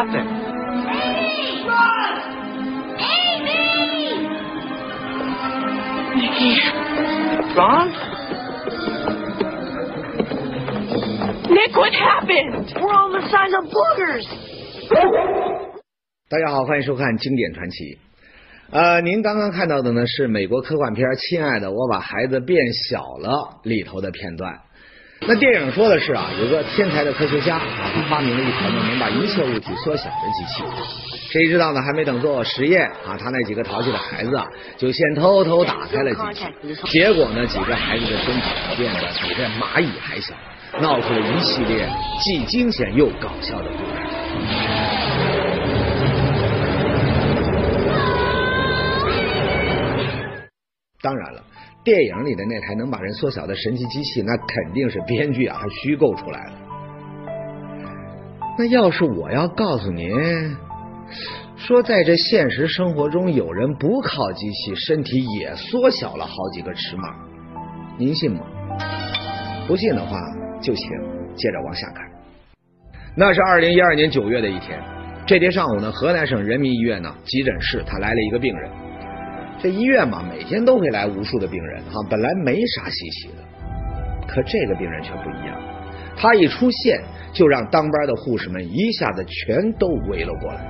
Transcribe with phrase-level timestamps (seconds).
[0.00, 0.30] God, what happened?
[1.60, 1.84] Amy!
[3.04, 3.68] Amy!
[6.16, 6.56] Nicky.
[7.54, 7.90] Gone?
[11.50, 12.72] Nick, what happened?
[12.80, 14.26] We're all the size of boogers.
[16.30, 17.76] 大家好，欢迎收看《经典传奇》。
[18.70, 24.60] 呃，您刚刚看到的呢是美国科幻片《亲爱的，我把孩子变小了》里头的片段。
[25.26, 30.64] 那电影说的是啊，有个天才的科学家啊，他发明了一台呢能把一切物体缩小的机器。
[31.30, 31.80] 谁知道呢？
[31.80, 34.46] 还没等做实验啊，他那几个淘气的孩子啊，
[34.78, 36.82] 就先偷偷打开了机器。
[36.86, 38.42] 结果呢，几个孩子的身体
[38.76, 40.34] 变得比这蚂蚁还小，
[40.80, 41.86] 闹出了一系列
[42.20, 43.90] 既惊险又搞笑的故事。
[51.02, 51.42] 当然了，
[51.82, 56.52] 电影里的那台能把人缩小的神奇机器，那肯定是编剧啊他虚构出来的。
[58.58, 60.10] 那要是我要告诉您，
[61.56, 67.14] 说在这现实生活中，有人不靠机器，身体也缩小了好几个尺码，
[67.96, 68.40] 您信吗？
[69.66, 70.20] 不信的话，
[70.60, 70.86] 就请
[71.34, 72.04] 接着往下看。
[73.16, 74.78] 那是二零一二年九月的一天，
[75.26, 78.70] 这天上午呢，河南省人民医院呢急诊室，他来了一个病人。
[79.62, 83.44] 这医院嘛，每天都会来无数的病人哈，本来没啥稀奇的，
[84.26, 85.54] 可这个病人却不一样，
[86.16, 87.00] 他一出现
[87.32, 90.60] 就让当班的护士们一下子全都围了过来。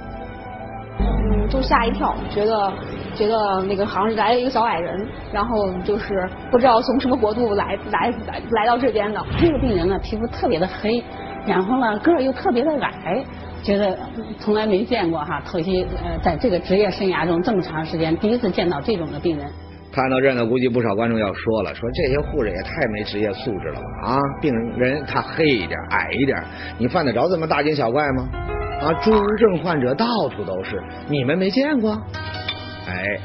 [0.99, 2.73] 嗯，就吓一跳，觉得
[3.15, 9.25] 觉得那个好像是来了一个小矮人，然后就是不知道从什么国度来来来来到这边的。
[9.39, 11.03] 这个病人呢，皮肤特别的黑，
[11.47, 13.25] 然后呢个儿又特别的矮。
[13.63, 13.99] 觉得
[14.39, 19.47] 从来没见过哈，特些呃，在这个职业生涯中这么长时间，第一次见到这种的病人。
[19.93, 24.19] 看到这呢，估计不少观众要说了，说这些护士也太没职业素质了吧啊！
[24.41, 26.41] 病人他黑一点、矮一点，
[26.79, 28.29] 你犯得着这么大惊小怪吗？
[28.81, 32.01] 啊，侏儒症患者到处都是，你们没见过？
[32.89, 33.19] 哎，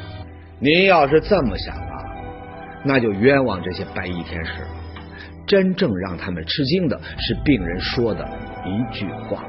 [0.60, 2.04] 您要是这么想啊，
[2.84, 4.68] 那就冤枉这些白衣天使了。
[5.46, 8.28] 真正让他们吃惊的是病人说的
[8.66, 9.44] 一句话。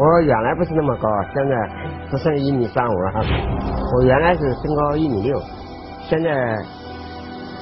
[0.00, 3.12] 我原来不是那么高，现在只剩一米三五了。
[3.94, 5.38] 我原来是身高一米六，
[6.08, 6.56] 现在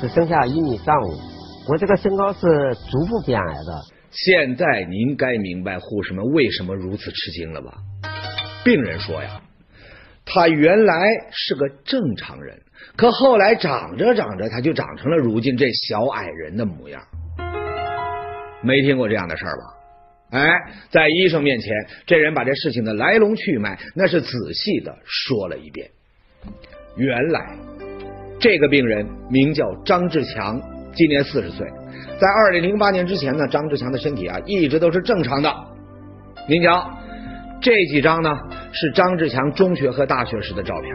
[0.00, 1.19] 只剩下一米三五。
[1.69, 2.47] 我这个身高是
[2.93, 3.82] 逐步变矮的。
[4.12, 7.72] 现在您该明白护士们为什么如此吃惊了吧？
[8.65, 9.41] 病人说呀，
[10.25, 10.94] 他原来
[11.32, 12.56] 是个正常人，
[12.97, 17.03] 可后来长着长着，他就长成了如今这小矮人的模样。
[18.62, 19.78] 没听过这样的事儿吧？
[20.31, 20.47] 哎，
[20.91, 21.72] 在医生面前，
[22.06, 25.89] 这人把这事情的来龙去脉那是仔细的说了一遍。
[26.97, 27.56] 原来，
[28.39, 30.61] 这个病人名叫张志强，
[30.94, 31.66] 今年四十岁。
[32.21, 35.50] 在二零零八年之前呢，张志强的身体啊一直都是正常的。
[36.47, 36.91] 您瞧，
[37.62, 38.37] 这几张呢
[38.72, 40.95] 是张志强中学和大学时的照片，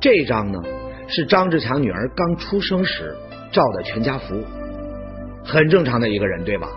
[0.00, 0.60] 这张呢
[1.08, 3.16] 是张志强女儿刚出生时
[3.52, 4.44] 照的全家福，
[5.44, 6.68] 很正常的一个人，对吧？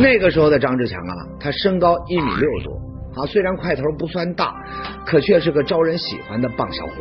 [0.00, 4.54] 那个时候的张志强啊，他身高一米六多啊，虽然块头不算大，
[5.04, 6.92] 可却是个招人喜欢的棒小伙。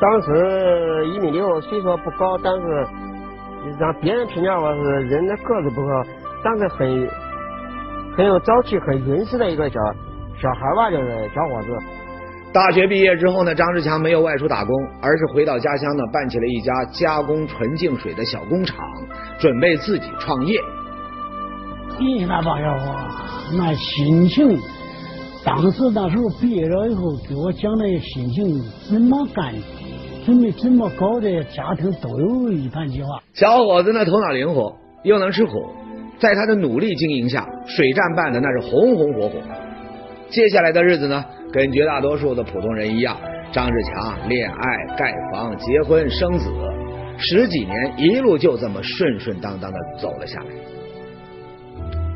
[0.00, 2.86] 当时一米六，虽说不高，但是
[3.80, 6.04] 让别人评价我是人的个子不高，
[6.44, 7.08] 但是很
[8.16, 9.80] 很有朝气、很仁实的一个小
[10.40, 11.76] 小孩吧，就是小伙子。
[12.52, 18.78] 大学毕业之后呢，张志强没有外出打工，而是回到家乡呢，办起了一家加工纯净水的小工厂，
[19.40, 20.60] 准备自己创业。
[21.98, 22.94] 你那帮小伙，
[23.56, 24.58] 那心情，
[25.44, 28.60] 当时那时候毕业了以后，给我讲的心情
[28.90, 29.54] 怎么干，
[30.24, 33.08] 准备怎么搞的，家庭都有一盘计划。
[33.32, 35.52] 小伙子呢，头脑灵活，又能吃苦，
[36.18, 39.38] 在他的努力经营下，水站办的那是红红火火。
[40.28, 43.16] 接下来的日子呢，跟绝大多数的普通人一样，
[43.52, 46.50] 张志强恋爱、盖房、结婚、生子，
[47.16, 50.46] 十几年一路就这么顺顺当当的走了下来。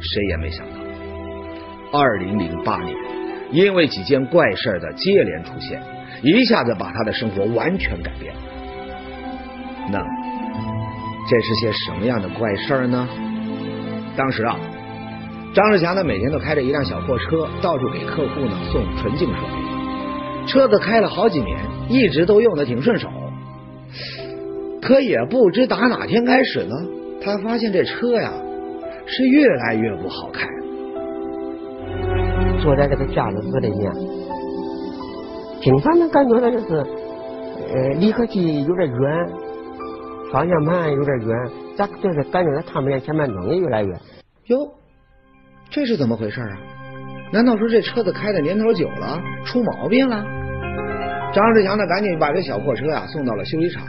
[0.00, 2.96] 谁也没想到，二零零八年，
[3.52, 5.82] 因为几件怪事的接连出现，
[6.22, 8.40] 一下子把他的生活完全改变了。
[9.92, 9.98] 那
[11.28, 13.08] 这是些什么样的怪事呢？
[14.16, 14.56] 当时啊，
[15.54, 19.38] 张志强呢每天都开着一辆小货车，到处给客户呢送纯净水。
[20.46, 21.58] 车子开了好几年，
[21.88, 23.08] 一直都用的挺顺手。
[24.80, 26.74] 可也不知打哪天开始呢，
[27.22, 28.32] 他发现这车呀。
[29.12, 30.46] 是越来越不好开。
[32.62, 33.92] 坐在这个驾驶室里面，
[35.60, 39.28] 经常能感觉到就是，呃，离合器有点远，
[40.32, 41.36] 方向盘有点远，
[41.76, 43.92] 咋就是感觉到看不见前面东西越来越。
[44.46, 44.58] 哟，
[45.70, 46.58] 这是怎么回事啊？
[47.32, 50.24] 难道说这车子开的年头久了，出毛病了？
[51.32, 53.82] 张志强呢，赶紧把这小破车啊送到了修理厂。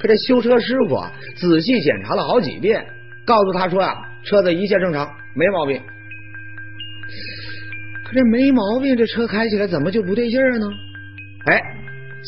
[0.00, 2.84] 可这修车师傅啊，仔细检查了好几遍，
[3.26, 3.94] 告诉他说啊，
[4.24, 5.80] 车子一切正常，没毛病。
[8.04, 10.66] 可这没毛病，这车开起来怎么就不对劲儿呢？
[11.46, 11.58] 哎，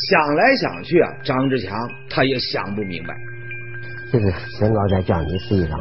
[0.08, 1.76] 想来想去啊，张志强
[2.08, 3.14] 他也想不明白。
[4.10, 5.78] 这个身高在降低，实际上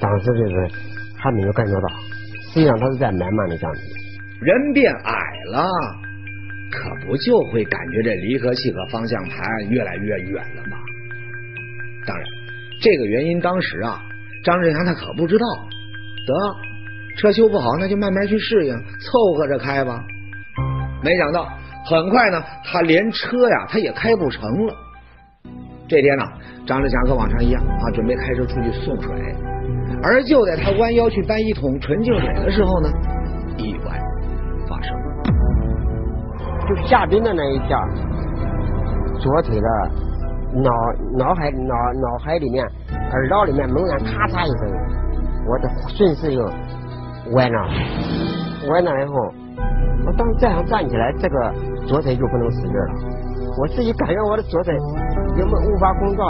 [0.00, 0.68] 当时就是
[1.16, 1.88] 还没有感觉到，
[2.52, 3.80] 实际上他是在慢慢的降低。
[4.40, 5.12] 人变矮
[5.50, 5.66] 了，
[6.70, 10.76] 可不就会感觉这离合器和方向盘越来越远了吗？
[12.06, 12.26] 当然，
[12.80, 14.02] 这个原因当时啊，
[14.44, 15.46] 张志强他可不知道。
[16.26, 16.34] 得，
[17.18, 20.02] 车修不好，那就慢慢去适应，凑合着开吧。
[21.02, 21.48] 没想到，
[21.84, 24.74] 很快呢，他连车呀，他也开不成了。
[25.88, 26.24] 这天呢，
[26.66, 29.12] 张志强和往常一样啊，准备开车出去送水。
[30.02, 32.88] 而就在他弯腰去搬一桶纯净水的时候呢，
[33.56, 33.98] 意外
[34.68, 35.06] 发生了。
[36.68, 37.78] 就下冰的那一下，
[39.20, 39.68] 左腿的
[40.54, 40.70] 脑
[41.16, 42.66] 脑海脑脑海里面
[43.16, 44.68] 耳道里面猛然咔嚓一声，
[45.48, 46.44] 我的顺势又
[47.32, 47.58] 歪了，
[48.68, 49.14] 歪了以后，
[50.04, 51.54] 我当时再想站起来，这个
[51.86, 52.92] 左腿就不能使劲了。
[53.58, 54.74] 我自己感觉我的左腿
[55.34, 56.26] 根本无法工作，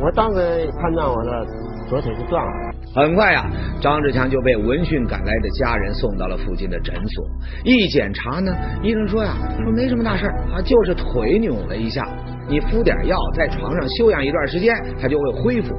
[0.00, 1.46] 我当时判断我的
[1.86, 2.50] 左腿是断了。
[2.92, 3.46] 很快呀，
[3.80, 7.24] 张志强就被闻讯赶来的家人送到了附近的诊所。
[7.62, 8.52] 一检查呢，
[8.82, 9.32] 医生说呀，
[9.62, 12.04] 说没什么大事啊，就是腿扭了一下，
[12.48, 15.74] 你敷点药，在床上休养一段时间，他就会恢复。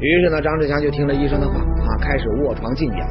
[0.00, 3.08] 于是呢，张志强就听了医生的话啊，开始卧床静养。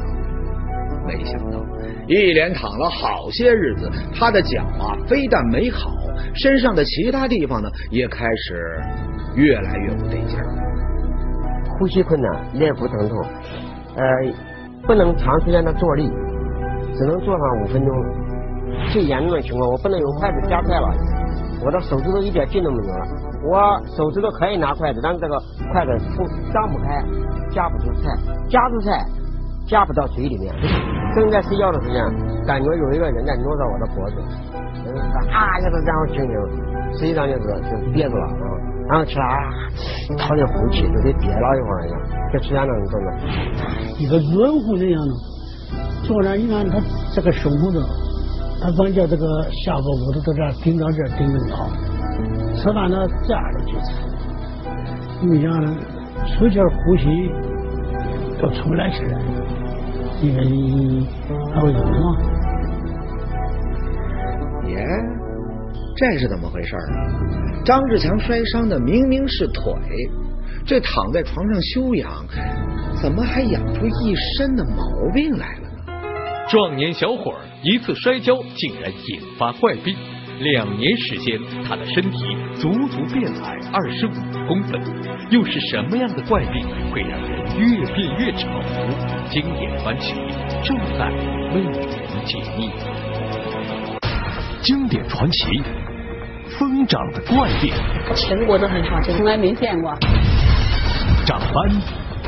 [1.06, 1.58] 没想到，
[2.06, 5.90] 一连躺了好些日子，他的脚啊，非但没好，
[6.34, 8.80] 身上的其他地方呢，也开始
[9.34, 10.44] 越来越不对劲儿。
[11.78, 13.18] 呼吸困难，脸部疼痛，
[13.96, 14.04] 呃，
[14.86, 16.10] 不能长时间的坐立，
[16.94, 17.94] 只能坐上五分钟。
[18.92, 20.88] 最严重的情况，我不能用筷子夹菜了，
[21.64, 23.06] 我的手指头一点劲都没有了。
[23.44, 25.38] 我手指头可以拿筷子，但是这个
[25.72, 27.04] 筷子不张不开，
[27.50, 28.08] 夹不住菜，
[28.48, 29.04] 夹住菜
[29.66, 30.54] 夹不到嘴里面。
[31.14, 32.04] 正在睡觉的时间，
[32.46, 34.16] 感觉有一个人在摸着我的脖子，
[35.32, 38.32] 啊一下子这样轻轻，实际上就是就憋住了啊。
[38.88, 39.24] 然后起来，
[40.18, 42.00] 好像呼气，就跟憋了一会儿一样，
[42.32, 43.06] 就出现那种状态。
[43.98, 45.14] 一个软乎那样的，
[46.02, 46.80] 坐那你看他
[47.14, 47.78] 这个胸骨头，
[48.60, 51.70] 他光叫这个下巴骨头到这儿顶到这儿顶得好，
[52.56, 55.50] 吃饭呢这样的去吃，你想
[56.26, 57.06] 出气呼吸
[58.40, 59.02] 都出不来气，
[60.20, 61.06] 因为
[61.54, 62.16] 还会疼嘛。
[64.68, 64.86] 耶，
[65.96, 66.80] 这是怎么回事啊？
[67.64, 69.72] 张志强摔伤的明明是腿，
[70.66, 72.26] 这躺在床上休养，
[73.00, 75.69] 怎么还养出一身的毛病来了？
[76.50, 79.94] 壮年小伙儿一次摔跤竟然引发怪病，
[80.40, 82.18] 两年时间他的身体
[82.56, 84.10] 足足变矮二十五
[84.48, 84.82] 公分，
[85.30, 88.48] 又是什么样的怪病会让人越变越丑？
[89.30, 90.14] 经典传奇
[90.64, 91.08] 正在
[91.54, 92.68] 为您解密。
[94.60, 95.62] 经典传奇。
[96.58, 97.72] 疯长的怪病，
[98.16, 99.94] 全国都很少见，从来没见过。
[101.24, 101.80] 长斑，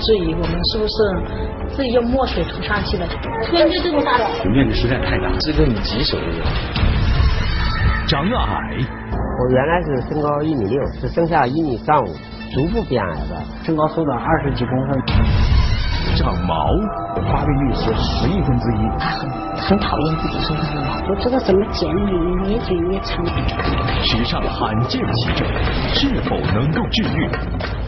[0.02, 3.06] 质疑我们是不是自己用墨水涂上去的？
[3.46, 6.38] 突然就这么大的，面积实在太大，是个很棘手的人。
[8.08, 8.78] 长矮，
[9.38, 12.08] 我原来是身高一米六，只剩下一米三五，
[12.52, 15.00] 逐步变矮的，身高缩短二十几公分。
[16.16, 16.66] 长毛，
[17.30, 18.88] 发病率是十亿分之一。
[18.98, 21.88] 他很很讨厌自己身上的毛，不知道怎么剪，
[22.46, 23.24] 越剪越长。
[24.02, 25.46] 时尚罕见奇症，
[25.94, 27.28] 是否能够治愈？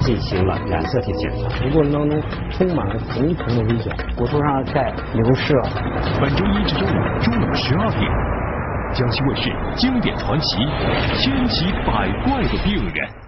[0.00, 5.54] 进行了染色体检查，过程当中充满了重重的危险，骨头上在流失。
[6.20, 8.10] 本周一至周五中午十二点，
[8.92, 10.58] 江西卫视经典传奇，
[11.18, 13.23] 千奇百怪的病人。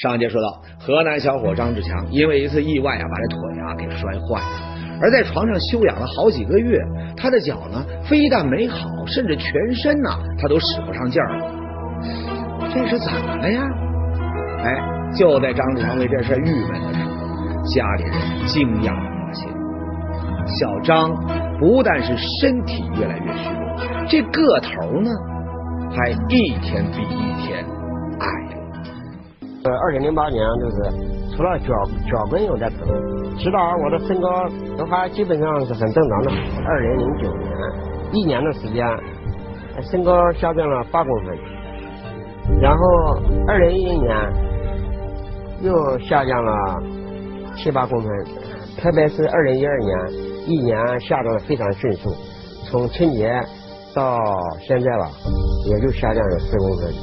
[0.00, 6.78] 上一节说到，河南小伙张志强因为一次意外啊，把这腿啊给摔坏了，而在床上休养了好几个月，
[7.18, 10.08] 他的脚呢非但没好，甚至全身呢
[10.40, 11.38] 他都使不上劲儿。
[12.72, 13.62] 这是怎么了呀？
[14.64, 18.12] 哎，就在张志强为这事郁闷的时候，家里人
[18.46, 19.50] 惊讶的发现，
[20.46, 21.14] 小张
[21.58, 23.76] 不但是身体越来越虚弱，
[24.08, 25.10] 这个头呢
[25.94, 27.62] 还一天比一天
[28.18, 28.59] 矮了。
[29.62, 31.66] 呃，二零零八年就是除了脚
[32.10, 32.86] 脚跟有点疼，
[33.36, 34.28] 其他我的身高
[34.78, 36.32] 都还基本上是很正常的。
[36.66, 37.50] 二零零九年
[38.12, 38.86] 一年的时间，
[39.82, 41.38] 身高下降了八公分。
[42.58, 42.84] 然后
[43.46, 44.16] 二零一零年
[45.60, 46.82] 又下降了
[47.54, 48.10] 七八公分，
[48.78, 50.12] 特别是二零一二年，
[50.46, 52.10] 一年下降的非常迅速，
[52.70, 53.30] 从春节
[53.94, 54.18] 到
[54.66, 55.10] 现在吧，
[55.66, 56.94] 也就下降了十公分，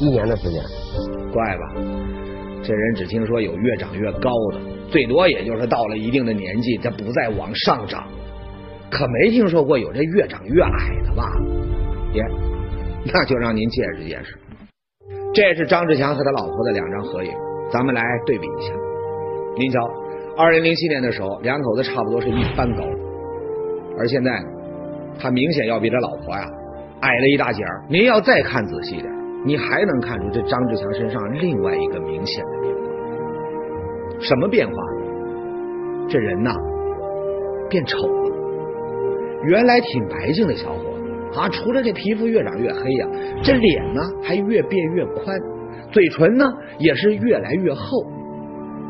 [0.00, 0.62] 一年的时间。
[1.32, 1.74] 怪吧，
[2.62, 8.06] 这人只听说有越长越高的，最多也就是到了一定的年纪，他不再往上涨，
[8.90, 10.70] 可没听说过有这越长越矮
[11.04, 11.30] 的吧？
[12.12, 12.22] 爷，
[13.12, 14.38] 那就让您见识见识。
[15.34, 17.30] 这是张志强和他老婆的两张合影，
[17.70, 18.72] 咱们来对比一下。
[19.56, 19.78] 您瞧，
[20.36, 22.82] 二零零七年的时候，两口子差不多是一般高，
[23.98, 24.48] 而现在呢，
[25.20, 26.44] 他明显要比他老婆呀
[27.00, 27.84] 矮了一大截儿。
[27.90, 29.04] 您要再看仔细点，
[29.44, 32.80] 你还能看出这张志强身上另外一个明显的变化。
[34.20, 34.74] 什么变化？
[36.08, 36.50] 这人呐，
[37.68, 38.30] 变丑了。
[39.44, 43.06] 原来挺白净的小伙子啊，除了这皮肤越长越黑呀、
[43.42, 45.38] 这脸呢还越变越宽，
[45.92, 46.44] 嘴唇呢
[46.78, 48.04] 也是越来越厚。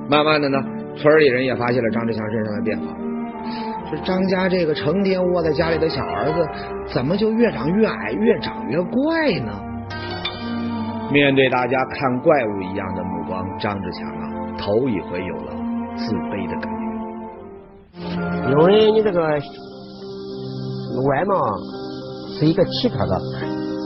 [0.09, 0.59] 慢慢的呢，
[0.97, 2.97] 村里人也发现了张志强身上的变化。
[3.91, 6.49] 这张家这个成天窝在家里的小儿子，
[6.95, 9.53] 怎么就越长越矮，越长越怪呢？
[11.11, 15.53] 面对大家看怪物一样的目光，张志强啊，头一回有了
[15.97, 16.79] 自卑的感觉。
[18.51, 19.21] 因为你这个
[21.09, 21.35] 外貌
[22.39, 23.19] 是一个奇特的，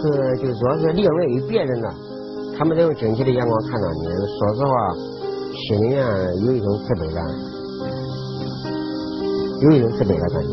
[0.02, 1.94] 是就是说是另类于别人的，
[2.58, 4.04] 他们都用整体的眼光看到你，
[4.38, 4.74] 说实话，
[5.68, 6.04] 心里面
[6.44, 7.24] 有一种自卑感，
[9.62, 10.48] 有一种自卑的感觉。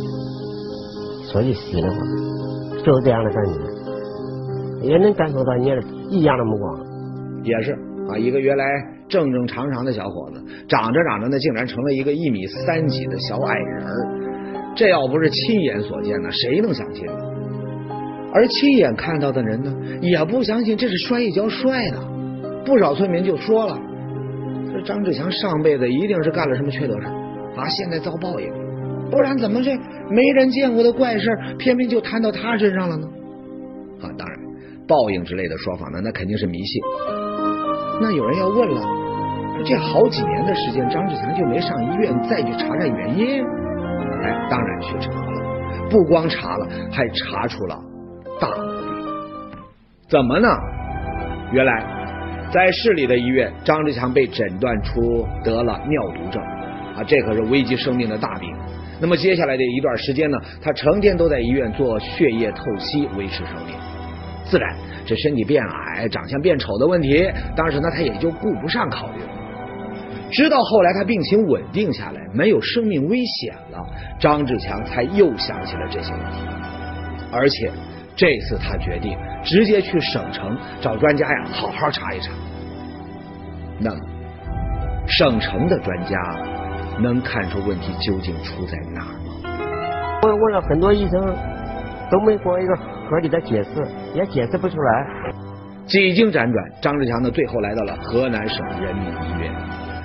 [1.32, 1.96] 说句心里话，
[2.84, 3.54] 就是这样的感觉，
[4.82, 6.80] 也能感受到你的异样的目光。
[7.44, 7.74] 也是
[8.10, 8.66] 啊，一个原来
[9.08, 14.74] 正正常常的小伙子，长着长着呢，竟然成了一个一米三几的小矮人儿。
[14.76, 17.14] 这要不是亲眼所见呢，谁能相信呢？
[18.34, 21.98] 而亲眼看到的人呢，也不相信这是摔一跤摔的。
[22.66, 23.80] 不少村民就说了，
[24.72, 27.08] 这张志强上辈子一定是干了什么缺德事
[27.56, 28.48] 啊，现在遭报应，
[29.10, 29.76] 不然怎么这
[30.10, 33.08] 没人见过的怪事偏偏就摊到他身上了呢？
[34.02, 34.39] 啊，当然，
[34.90, 36.82] 报应之类的说法呢，那肯定是迷信。
[38.02, 38.82] 那有人要问了，
[39.64, 43.44] 这好几年的时间，张志强就没上医院再去查查原因？
[44.24, 47.80] 哎，当然去查了，不光查了，还查出了
[48.42, 48.64] 大毛病。
[50.10, 50.50] 怎么呢？
[51.52, 51.86] 原来
[52.52, 56.42] 在市里的医院，张志强被诊断出得了尿毒症
[56.96, 58.50] 啊，这可是危及生命的大病。
[59.02, 63.76] 那么接下来的一段时间呢，他成天都在医院做血液透析维持生命。
[64.50, 64.76] 自然，
[65.06, 69.30] 这身体变矮、长相变丑的问题，当时呢他也就顾不上考虑了。
[70.32, 73.86] 直到后来他病情稳定下来，没有生命危险了，
[74.20, 76.40] 张志强才又想起了这些问题。
[77.32, 77.72] 而且
[78.16, 82.32] 这次他决定直接去省城找专家呀，好好查一查。
[83.80, 84.00] 那么，
[85.08, 86.18] 省城的专家
[87.00, 90.20] 能看出问题究竟出在哪儿吗？
[90.22, 91.36] 我问了很多医生，
[92.12, 93.70] 都没给我一个合理的解释，
[94.14, 95.06] 也解释不出来。
[95.86, 99.52] 几经辗转，张志强呢最后来到了河南省人民医院，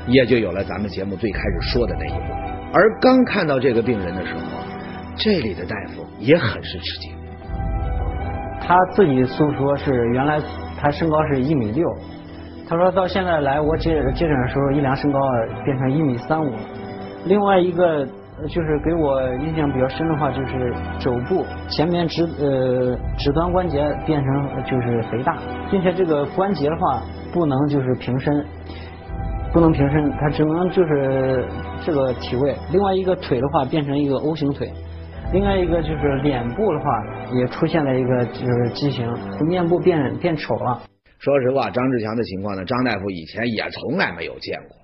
[0.06, 2.34] 也就有了咱们节目最开始说的那一幕。
[2.72, 4.40] 而刚看到这个病人的时候，
[5.16, 7.12] 这里的大夫也很是吃惊。
[8.66, 10.40] 他自己诉说是原来
[10.80, 11.86] 他身高是一米六，
[12.66, 15.20] 他说到现在来我接接诊的时候，一量身高
[15.66, 16.60] 变成一米三五了。
[17.26, 18.08] 另外一个
[18.48, 25.38] 就是给我印象比较深的话，就是肘部前面指呃指端关节变成就是肥大，
[25.70, 28.44] 并且这个关节的话不能就是平伸，
[29.52, 31.46] 不能平伸，它只能就是
[31.84, 32.54] 这个体位。
[32.72, 34.70] 另外一个腿的话变成一个 O 型腿。
[35.32, 36.86] 另外一个就是脸部的话，
[37.32, 39.10] 也出现了一个就是畸形，
[39.48, 40.82] 面部变变丑了。
[41.18, 44.83] 说实话，张志强的情况呢，张大夫以前也从来没有见过。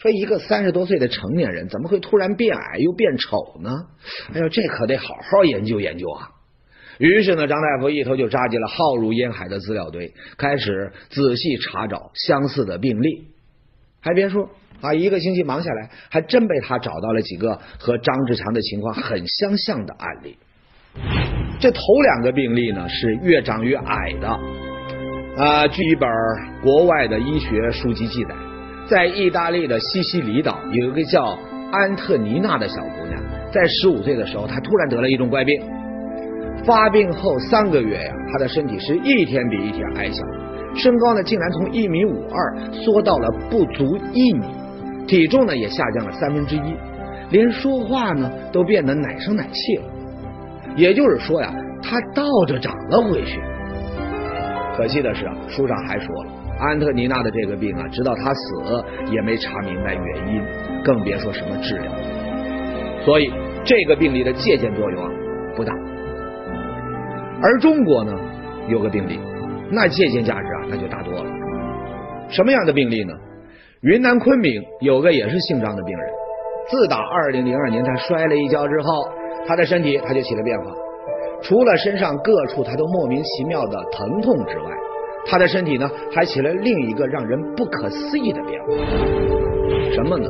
[0.00, 3.70] 说一个三十多岁的成年人，怎么会突然变矮又变丑呢？
[4.32, 6.30] 哎呦，这可得好好研究研究啊！
[6.98, 13.28] 于是呢，张大夫一头就扎进了浩如烟海的资料堆，开始仔细查找相似的病例。
[14.00, 14.48] 还别说。
[14.80, 20.38] 啊，一个星期忙下来，还真被他找到了几个和张志强的情况很相像的案例。
[21.60, 24.28] 这头两个病例呢是越长越矮的。
[25.36, 26.08] 啊，据一本
[26.62, 28.34] 国外的医学书籍记载，
[28.90, 31.38] 在意大利的西西里岛有一个叫
[31.70, 35.62] 安特尼娜的小姑娘，在十五岁的时候，她突然得了一种怪病。
[36.64, 40.24] 发病后三个月呀，她的身体是一天比一天矮小，
[40.74, 44.44] 身高呢竟然从一米五二缩到了不足一米。
[45.06, 46.74] 体重呢也下降了三分之一，
[47.30, 49.84] 连说话呢都变得奶声奶气了。
[50.74, 53.40] 也就是说呀，他倒着长了回去。
[54.76, 60.42] 可惜的是啊，书上还说了，安特尼娜的这个病啊，直到她死也没查明白原因，
[60.84, 61.90] 更别说什么治疗。
[63.04, 63.32] 所以
[63.64, 65.10] 这个病例的借鉴作用啊
[65.56, 65.72] 不大。
[67.42, 68.12] 而中国呢，
[68.68, 69.18] 有个病例，
[69.70, 71.24] 那借鉴价值啊那就大多了。
[72.28, 73.14] 什么样的病例呢？
[73.80, 76.06] 云南昆明有个也是姓张的病人，
[76.68, 79.08] 自打二零零二年他摔了一跤之后，
[79.46, 80.66] 他的身体他就起了变化，
[81.40, 84.70] 除了身上各处他都莫名其妙的疼痛之外，
[85.26, 88.68] 他的身体呢还起了另一个让人不可思议的变化，
[89.92, 90.26] 什么呢？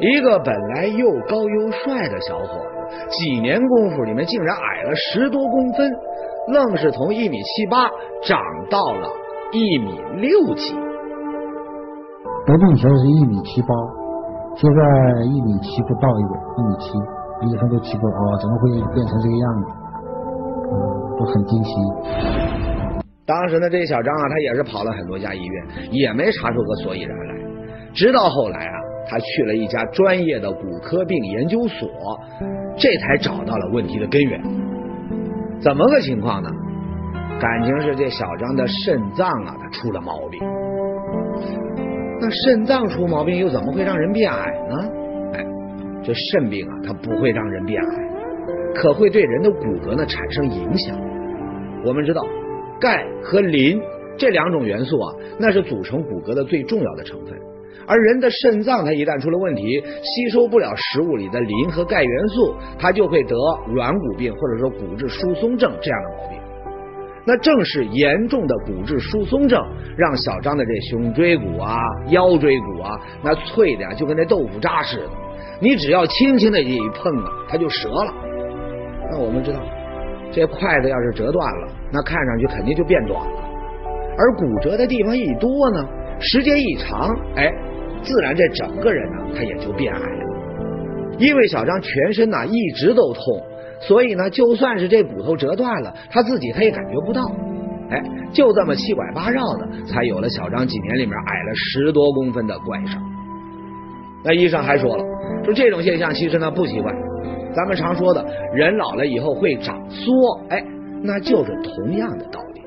[0.00, 5.92] 一个本来又高又帅的小伙子，几年功夫里面竟然矮了十多公分，
[6.48, 7.88] 愣是从一米七八
[8.24, 9.08] 长到了
[9.52, 10.74] 一米六几。
[12.46, 13.68] 得病前是一米七八，
[14.56, 16.98] 现在一米七不到一点，一米七，
[17.46, 19.68] 医生都奇怪哦，怎么会变成这个样子？
[20.72, 20.74] 嗯，
[21.16, 21.70] 都很惊奇。
[23.24, 27.34] 当时呢，这小张啊，他也是跑了很多家医院，也没查出个所以然来。
[27.94, 28.74] 直到后来啊，
[29.08, 31.88] 他去了一家专业的骨科病研究所，
[32.76, 34.42] 这才找到了问题的根源。
[35.60, 36.50] 怎么个情况呢？
[37.40, 40.40] 感情是这小张的肾脏啊，他出了毛病。
[42.20, 44.76] 那肾脏出毛病又怎么会让人变矮呢？
[45.34, 45.44] 哎，
[46.02, 48.08] 这肾病啊，它不会让人变矮，
[48.74, 50.96] 可会对人的骨骼呢产生影响。
[51.84, 52.22] 我们知道，
[52.82, 53.80] 钙和磷
[54.18, 57.38] 这两种元素啊，那是组成骨骼的最重要的成分。
[57.86, 63.36] 而人的肾脏它一旦出了问题，吸收不了食物里的磷和钙元素，它就会得
[63.72, 66.38] 软骨病或者说骨质疏松症这样的毛病。
[67.24, 69.64] 那正是严重的骨质疏松症，
[69.96, 75.04] 让小张的这胸椎骨啊、腰椎骨啊，那脆的呀，就跟那豆腐渣似的。
[75.60, 78.12] 你只要轻轻的一碰啊，它就折了。
[79.10, 79.60] 那我们知道，
[80.32, 83.36] 这筷子要是折断了，那看上去肯定就变短了。
[84.16, 85.86] 而骨折的地方一多呢，
[86.18, 87.52] 时间一长，哎，
[88.02, 91.16] 自然这整个人呢，他也就变矮了。
[91.18, 93.22] 因为小张全身呢一直都痛。
[93.80, 97.30] 所以呢，就算是这骨头折断了，他自己他也感觉不到。
[97.90, 98.00] 哎，
[98.32, 102.96] 就这么七拐八绕的，才有了小张几年里面矮了十多公分的怪事。
[104.24, 105.04] 那医生还说了，
[105.44, 106.92] 说这种现象其实呢不奇怪，
[107.56, 108.24] 咱们常说的
[108.54, 110.12] 人老了以后会长缩，
[110.48, 110.64] 哎，
[111.02, 112.62] 那就是同样的道理。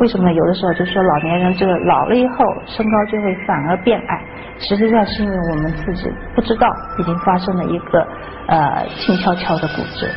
[0.00, 4.24] 为什么有的时候就说老年人这个老了以后身高就会反而变矮？
[4.58, 8.06] 实际上是因为我们自己不知道已经发生了一个。
[8.48, 10.08] 呃，静悄悄的骨折。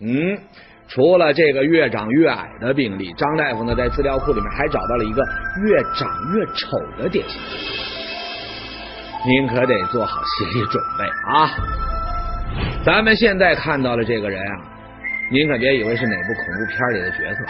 [0.00, 0.38] 嗯，
[0.88, 5.22] 除了这个越长越矮的病例，张大夫呢在资料库里面还找到了一个
[5.62, 7.38] 越长越丑的典型。
[9.26, 11.50] 您可得做好心理准备啊！
[12.82, 14.56] 咱们现在看到了这个人啊，
[15.32, 17.42] 您可别以为是哪部恐怖片里的角色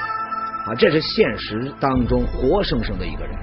[0.71, 3.35] 啊，这是现实当中活生生的一个人。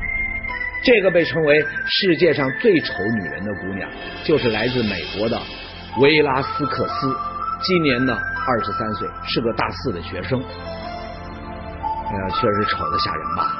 [0.81, 3.89] 这个被称为世界上最丑女人的姑娘，
[4.23, 5.37] 就是来自美国的。
[5.99, 7.13] 维拉斯克斯
[7.61, 10.41] 今年呢二十三岁，是个大四的学生。
[10.41, 13.53] 哎呀，确实丑的吓人吧？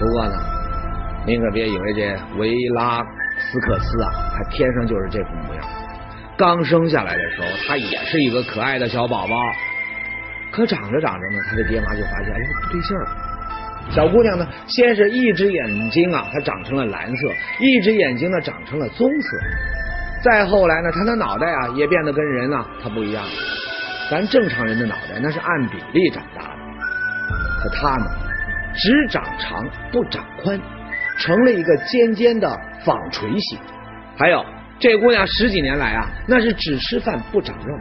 [0.00, 0.34] 不过呢，
[1.26, 3.02] 您可别以为这维拉
[3.38, 5.62] 斯克斯啊，她天生就是这副模样。
[6.38, 9.36] 刚生下来的时候，她也是一个可爱的小宝宝。
[10.54, 13.06] 可长着长着呢，他的爹妈就发现，哎呦，不对劲儿。
[13.90, 19.36] 小姑娘呢，先是一只眼睛啊，她长成了蓝色；一只眼睛呢，长成了棕色。
[20.22, 23.24] 再后来呢，他的脑袋啊也变得跟人啊他不一样。
[24.08, 26.58] 咱正常人的脑袋那是按比例长大的，
[27.62, 28.06] 可他呢
[28.76, 30.58] 只长长不长宽，
[31.18, 32.48] 成了一个尖尖的
[32.84, 33.58] 纺锤形。
[34.16, 34.44] 还有
[34.78, 37.78] 这姑娘十几年来啊，那是只吃饭不长肉，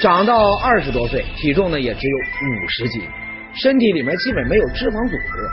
[0.00, 0.34] 长到
[0.64, 3.02] 二十多岁，体重呢也只有五十斤，
[3.52, 5.48] 身体里面基本没有脂肪组织。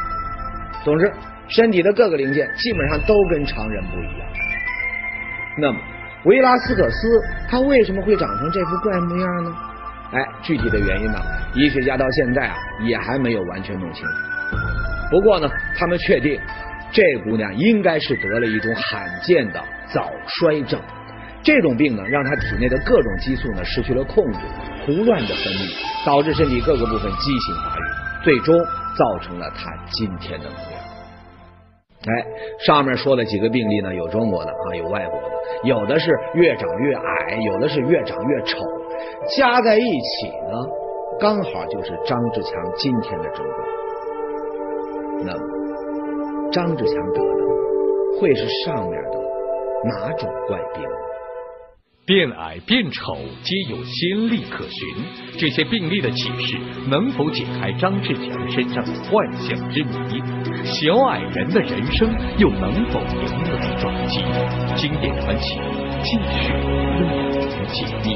[0.85, 1.11] 总之，
[1.49, 4.27] 身体的各个零件基本上都跟常人不一样。
[5.57, 5.79] 那么，
[6.23, 9.53] 维拉斯克斯他为什么会长成这副怪模样呢？
[10.13, 11.19] 哎，具体的原因呢，
[11.53, 14.11] 医学家到现在啊也还没有完全弄清楚。
[15.11, 16.39] 不过呢，他们确定
[16.91, 20.79] 这姑娘应该是得了一种罕见的早衰症。
[21.47, 24.39] 这种病呢，让他体内的各种激素呢失去了控制，
[24.85, 27.83] 胡乱的分泌，导致身体各个部分畸形发育，
[28.21, 28.53] 最终
[28.97, 30.83] 造成了他今天的模样。
[32.05, 32.25] 哎，
[32.59, 35.29] 上面说的几个病例呢，有中国的啊，有外国的，
[35.63, 38.57] 有的是越长越矮，有的是越长越丑，
[39.37, 40.67] 加在一起呢，
[41.17, 43.57] 刚好就是张志强今天的症状。
[45.23, 49.17] 那么，张志强得的会是上面的
[49.85, 50.83] 哪种怪病？
[52.07, 54.87] 变矮变丑皆有先例可循，
[55.37, 60.23] 这些病例的启示能否解开张志强身上的幻象之谜？
[60.63, 64.23] 小矮人的人生又能否迎来转机？
[64.77, 65.59] 经典传奇
[66.01, 68.15] 继续为您解密。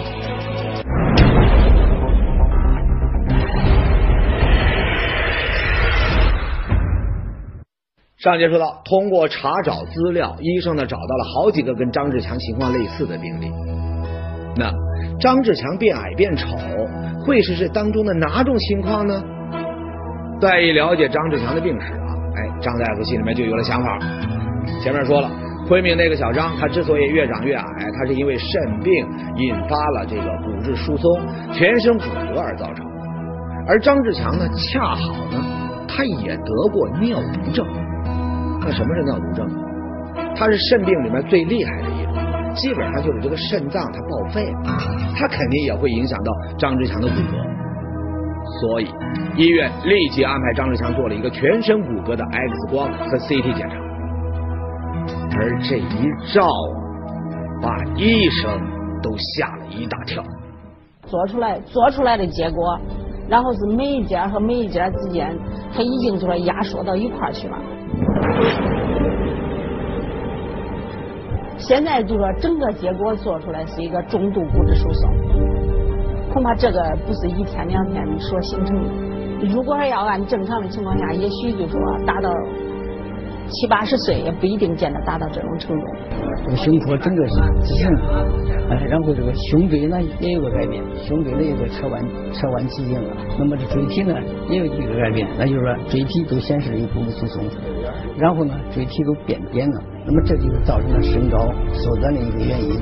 [8.20, 13.52] 上节说到，通过查找资料，医生呢找到了好几个跟张志强情况类似的病例。
[14.56, 14.72] 那
[15.20, 16.48] 张志强变矮变丑，
[17.26, 19.24] 会是这当中的哪种情况呢？
[20.42, 24.00] 再一了解张志强的病史啊，哎，张大夫心里面就有了想法。
[24.84, 25.30] 前面说了，
[25.68, 27.66] 昆明那个小张，他之所以越长越矮，
[27.98, 28.92] 他是因为肾病
[29.38, 31.22] 引发了这个骨质疏松、
[31.54, 32.86] 全身骨折而造成。
[33.68, 35.44] 而张志强呢，恰好呢，
[35.88, 37.66] 他也得过尿毒症。
[38.60, 39.48] 那什么是尿毒症？
[40.36, 42.01] 它是肾病里面最厉害的一。
[42.54, 44.78] 基本上就是这个肾脏它报废了，
[45.18, 48.88] 它肯定也会影响到张志强的骨骼，所以
[49.36, 53.76] 医院立即安排张志强做了一个全身骨骼的 X 光和 CT 检查，
[55.38, 56.48] 而这一照，
[57.62, 58.60] 把医生
[59.02, 60.24] 都吓了一大跳。
[61.08, 62.80] 做出来做出来的结果，
[63.28, 65.38] 然后是每一节和每一节之间，
[65.74, 67.58] 它已经就是压缩到一块去了。
[71.62, 75.10] 现在就说整个结果做出来是一个中度骨质疏松，
[76.34, 78.90] 恐怕这个不是一天两天所形成的。
[79.48, 82.32] 如果要按正常的情况下，也许就说达到
[83.52, 85.86] 七八十岁，也不一定见得达到这种程度。
[86.44, 87.94] 这个胸廓整个是支撑，
[88.70, 93.10] 哎，然后这个胸椎呢也有个改变，胸椎的一个侧弯侧弯畸形了。
[93.38, 94.16] 那么这椎体呢
[94.50, 97.44] 也有几个改变，那就是说椎体都显示有骨质疏松，
[98.18, 99.84] 然后呢椎体都变扁了。
[100.06, 101.38] 那么这就是造成了身高
[101.74, 102.80] 缩短的一个原因，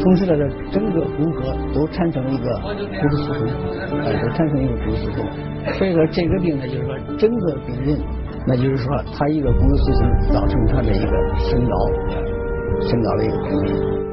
[0.00, 3.46] 同时呢，这整个骨骼都产生了一个骨质疏松，
[3.90, 5.24] 都产生一个骨质疏松。
[5.74, 8.00] 所以说这个病呢，就是说整个病人，
[8.46, 11.76] 那就是说他一个骨质疏松造成他的一个身高，
[12.80, 13.34] 身高的一个。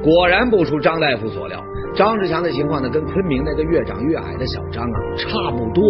[0.04, 1.60] 果然不出张大夫所料，
[1.96, 5.84] 张志强的情况呢，跟昆明那个越长越矮的小张啊差不多，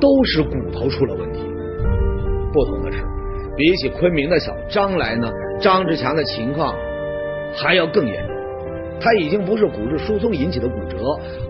[0.00, 1.40] 都是骨头出了问题。
[2.52, 3.04] 不同的是，
[3.56, 5.30] 比起昆明的小张来呢。
[5.60, 6.74] 张志强的情况
[7.54, 8.34] 还要更严重，
[8.98, 10.96] 他已经不是骨质疏松引起的骨折，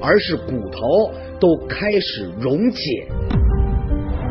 [0.03, 3.07] 而是骨头都开始溶解。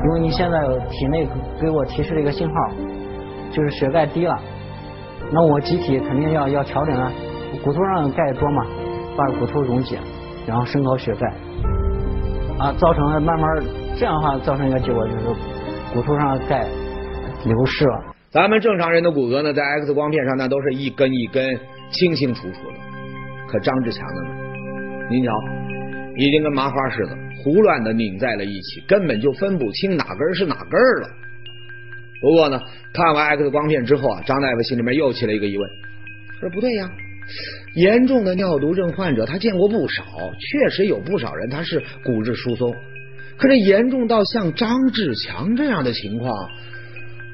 [0.04, 1.28] 因为你现在体内
[1.60, 2.54] 给我提示了一个信号，
[3.52, 4.40] 就是血钙低了，
[5.32, 7.12] 那我机体肯定要要调整啊，
[7.64, 8.66] 骨头上钙多嘛，
[9.18, 9.98] 把骨头溶解，
[10.48, 11.28] 然后升高血钙，
[12.58, 13.64] 啊，造成了慢慢
[13.98, 15.26] 这样的话造成一个结果就是
[15.94, 16.66] 骨头上的钙
[17.46, 18.04] 流失了。
[18.32, 21.60] 咱们正常人的骨骼呢，在 X 光片上那都是一根一根
[21.90, 22.74] 清清楚楚的，
[23.48, 24.30] 可张志强的呢，
[25.10, 25.32] 您瞧，
[26.20, 31.10] 已经跟麻花似的，胡乱的拧在了一起，根本就分不清哪根是哪根了。
[32.22, 35.70] 不过呢，看完 X 光片之后啊，张大夫心里面又起了一个疑问，
[36.42, 36.92] 说不对呀，
[37.76, 40.04] 严重的尿毒症患者他见过不少，
[40.52, 42.76] 确实有不少人他是骨质疏松，
[43.38, 46.50] 可这严重到像张志强这样的情况。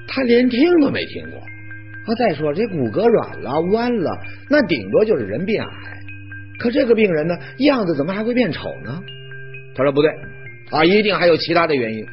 [0.08, 2.14] 他连听都没听过，啊！
[2.16, 4.12] 再说这骨骼软了、弯了，
[4.52, 6.05] 那顶多就是人变矮。
[6.60, 9.02] 可这个病人呢，样子怎么还会变丑呢？
[9.76, 10.10] 他说不对，
[10.72, 12.06] 啊，一定还有其他的原因。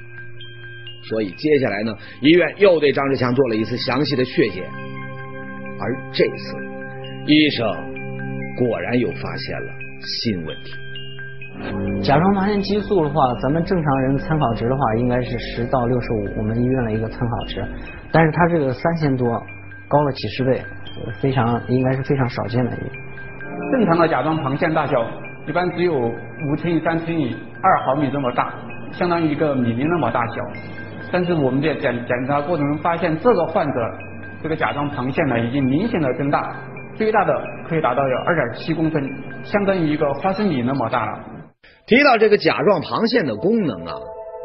[1.08, 4.64] 所以接下来呢，医院又对张志强做了一次详细的血检，
[5.80, 6.56] 而这次
[7.26, 7.66] 医生
[8.58, 10.72] 果然又发现了新问题。
[12.02, 17.64] 甲状旁腺激素的话，咱们正常人参考值的话应该是十到六十五，我们医院的一个参考值。
[18.10, 19.28] 但是它这个三千多，
[19.88, 20.62] 高了几十倍，
[21.20, 22.86] 非常应该是非常少见的一个。
[23.72, 25.02] 正常的甲状旁腺大小
[25.46, 28.52] 一般只有五乘以三乘以二毫米这么大，
[28.92, 30.34] 相当于一个米粒那么大小。
[31.10, 33.72] 但是我们在检检查过程中发现，这个患者
[34.42, 36.54] 这个甲状旁腺呢已经明显的增大，
[36.96, 37.34] 最大的
[37.66, 39.02] 可以达到有二点七公分，
[39.42, 41.20] 相当于一个花生米那么大了。
[41.86, 43.94] 提到这个甲状旁腺的功能啊，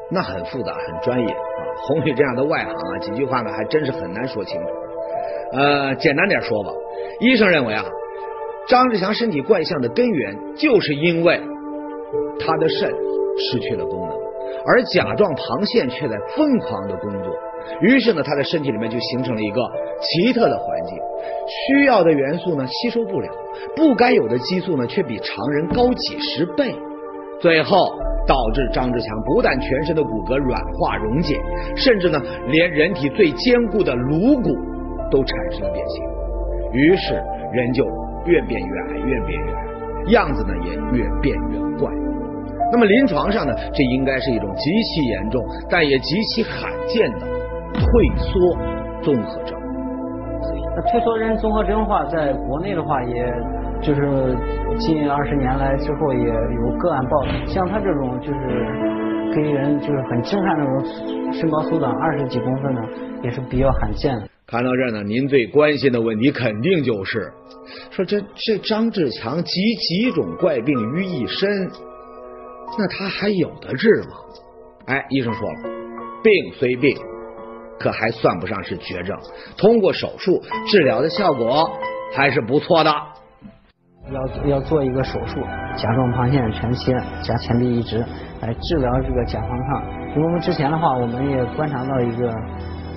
[0.10, 1.40] 那很复杂，很专业啊。
[1.86, 4.68] 红宇这样的外行啊，几句话呢还真是很难说清楚。
[5.52, 6.70] 呃，简单点说吧，
[7.20, 7.84] 医生认为啊，
[8.68, 11.40] 张志强身体怪象的根源就是因为
[12.40, 12.90] 他的肾
[13.40, 14.10] 失去了功能，
[14.66, 17.34] 而甲状旁腺却在疯狂的工作。
[17.82, 19.62] 于是呢，他的身体里面就形成了一个
[20.02, 20.98] 奇特的环境，
[21.48, 23.30] 需要的元素呢吸收不了，
[23.76, 26.76] 不该有的激素呢却比常人高几十倍。
[27.40, 27.94] 最后
[28.28, 31.40] 导致张志强不但全身的骨骼软化溶解，
[31.76, 34.50] 甚至呢连人体最坚固的颅骨
[35.10, 36.04] 都产生了变形，
[36.74, 37.14] 于是
[37.54, 37.86] 人就
[38.28, 39.66] 越变越矮，越变越矮，
[40.10, 41.90] 样子呢也越变越怪。
[42.72, 47.20] 那么临床上呢，这应该是一种极其严重但也极其罕见的
[47.74, 47.82] 退
[48.18, 48.58] 缩
[49.02, 49.58] 综合症。
[50.76, 53.26] 那退缩症综合征的话，在国内的话，也
[53.82, 54.36] 就是
[54.78, 57.28] 近二十年来之后也有个案报道。
[57.48, 62.82] 像他这种就是给人就是很震撼那种身高缩短二十几公分的，
[63.24, 64.27] 也是比较罕见的。
[64.50, 67.34] 看到这儿呢，您最关心的问题肯定就是
[67.92, 71.70] 说这这张志强集几种怪病于一身，
[72.80, 74.16] 那他还有的治吗？
[74.86, 75.60] 哎，医生说了，
[76.24, 76.96] 病虽病。
[77.78, 79.16] 可还算不上是绝症，
[79.56, 81.70] 通过手术治疗的效果
[82.16, 82.92] 还是不错的。
[84.10, 85.42] 要要做一个手术，
[85.76, 88.00] 甲状旁腺全切加前臂移植
[88.42, 89.84] 来治疗这个甲状亢。
[90.16, 92.34] 因为我们之前的话，我们也观察到一个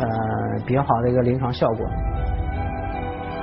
[0.01, 1.87] 呃比较好的一个临床效果，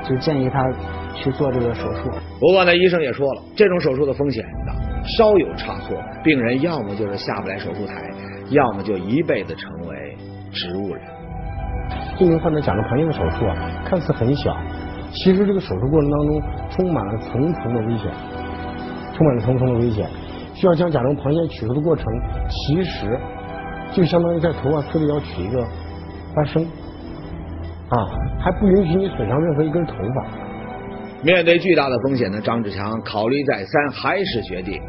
[0.03, 0.69] 就建议他
[1.13, 2.09] 去做这个手术。
[2.39, 4.73] 不过呢，医生也说了，这种手术的风险大，
[5.17, 7.93] 稍有差错，病人要么就是下不来手术台，
[8.49, 10.17] 要么就一辈子成为
[10.51, 11.01] 植物人。
[12.17, 14.55] 这名患者甲状旁腺的手术啊，看似很小，
[15.11, 16.41] 其实这个手术过程当中
[16.71, 18.11] 充满了层层的危险，
[19.13, 20.09] 充满了层层的危险。
[20.53, 22.05] 需要将甲状旁腺取出的过程，
[22.49, 23.19] 其实
[23.91, 25.63] 就相当于在头发丝里要取一个
[26.38, 26.63] 花生
[27.89, 27.97] 啊，
[28.39, 30.23] 还不允许你损伤任何一根头发。
[31.23, 34.80] 面对巨大的风险呢，张志强考虑再三，还是决定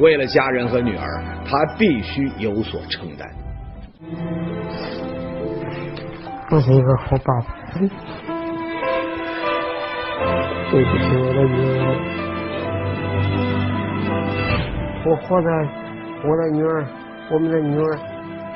[0.00, 3.30] 为了家人和女儿，他必须有所承担。
[6.50, 7.46] 我是一个好爸爸，
[10.72, 11.94] 对不起我的女儿，
[15.06, 15.48] 我活在
[16.28, 16.84] 我的女儿，
[17.30, 17.96] 我们的女儿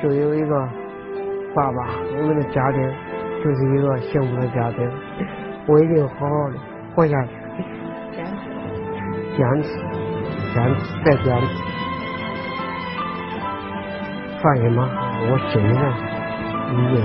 [0.03, 0.67] 就有一个
[1.57, 2.79] 爸爸，我们的家庭
[3.43, 4.87] 就是一个幸福的家庭，
[5.67, 6.59] 我一定好好的
[6.93, 7.31] 活下去，
[9.35, 9.69] 坚持，
[10.53, 11.47] 坚持，再坚持。
[14.39, 14.87] 放心吧，
[15.31, 15.81] 我心里面
[16.73, 17.01] 已经。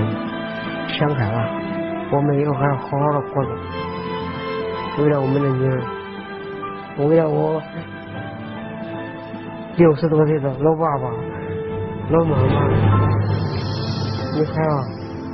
[0.98, 1.48] 想开了，
[2.12, 3.50] 我们以后还要好好的活着，
[5.02, 5.80] 为了我们的女儿，
[7.08, 7.62] 为了我
[9.78, 11.10] 六十多岁的老爸爸、
[12.10, 12.44] 老妈妈，
[14.34, 14.76] 你还要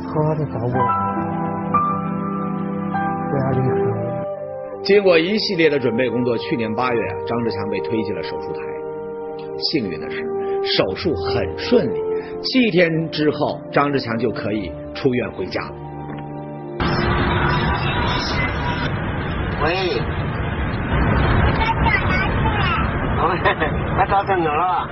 [0.09, 0.73] 好好的照顾，
[3.31, 4.83] 不要离开我。
[4.83, 8.61] 经过一系列的准备工作，去年八月啊，张志强被推进了手术台。
[9.59, 10.17] 幸运的是，
[10.77, 12.03] 手术很顺利。
[12.43, 15.73] 七天之后，张志强就可以出院回家了。
[19.63, 20.01] 喂，
[23.99, 24.89] 我找陈总了。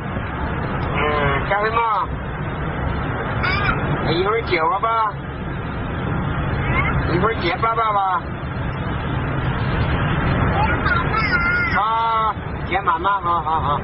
[0.98, 2.08] 嗯，下回嘛，
[4.12, 5.12] 一会儿接我吧，
[7.12, 8.22] 一会儿接爸爸吧。
[11.74, 12.34] 好，
[12.66, 13.80] 接妈妈，好好好。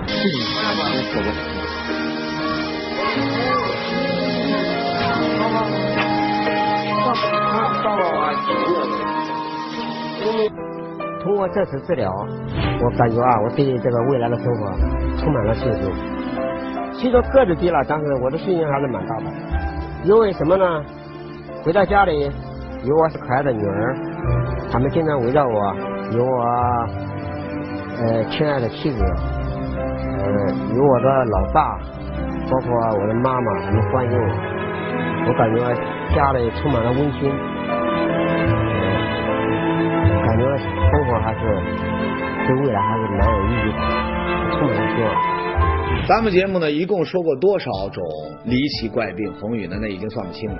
[11.22, 14.70] 通过这次治疗，我感觉啊，我对这个未来的生活
[15.18, 15.92] 充满了信心。
[16.94, 19.24] 虽说个子低了，但是我的信心还是蛮大的。
[20.04, 20.64] 因为什么呢？
[21.64, 22.30] 回到家里，
[22.84, 23.96] 有我是可爱的女儿，
[24.72, 25.74] 他们经常围绕我；
[26.10, 26.42] 有我
[28.02, 30.26] 呃亲爱的妻子，呃
[30.74, 31.78] 有我的老大，
[32.50, 34.26] 包括我的妈妈，他们欢迎我。
[35.28, 35.62] 我感觉
[36.16, 37.30] 家里充满了温馨。
[40.26, 41.40] 感觉生活还是
[42.48, 43.78] 对未来还是蛮有意义的，
[44.50, 45.41] 充满了希望。
[46.09, 48.05] 咱们节目呢，一共说过多少种
[48.44, 49.33] 离奇怪病？
[49.40, 50.59] 冯宇呢，那已经算不清了。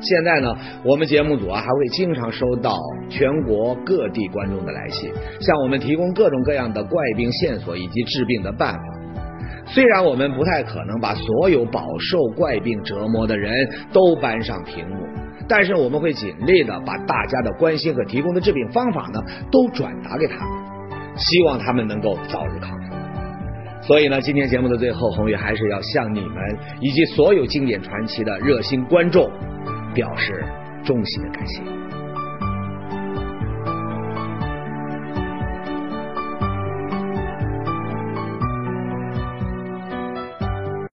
[0.00, 8.80] 现在呢，我们节目组啊，还会经常收到全国各地观众的来信，向我们提供各种各样的怪病线索以及治病的办法。
[9.66, 13.52] 虽然我们不太可能把所有饱受怪病折磨的人
[13.92, 15.06] 都搬上屏幕。
[15.48, 19.20] 但是我们会尽力的把大家的关心和提供的治病方法呢，
[19.50, 22.79] 都转达给他们，希望他们能够早日康复。
[23.90, 29.28] 所以呢，今天节目的最后，红宇还是要向你们以及所有经典传奇的热心观众
[29.92, 30.44] 表示
[30.84, 31.99] 衷心的感谢。